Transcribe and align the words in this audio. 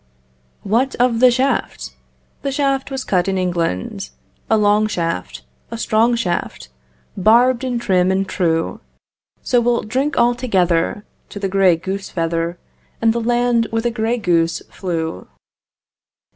What 0.63 0.95
of 0.95 1.19
the 1.19 1.29
shaft? 1.29 1.91
The 2.41 2.51
shaft 2.51 2.89
was 2.89 3.03
cut 3.03 3.27
in 3.27 3.37
England: 3.37 4.09
A 4.49 4.57
long 4.57 4.87
shaft, 4.87 5.43
a 5.69 5.77
strong 5.77 6.15
shaft, 6.15 6.69
Barbed 7.15 7.63
and 7.63 7.79
trim 7.79 8.11
and 8.11 8.27
true; 8.27 8.79
So 9.43 9.61
we'll 9.61 9.83
drink 9.83 10.17
all 10.17 10.33
together 10.33 11.05
To 11.29 11.37
the 11.39 11.47
grey 11.49 11.75
goose 11.75 12.09
feather 12.09 12.57
And 12.99 13.13
the 13.13 13.21
land 13.21 13.67
where 13.69 13.83
the 13.83 13.91
grey 13.91 14.17
goose 14.17 14.63
flew. 14.71 15.27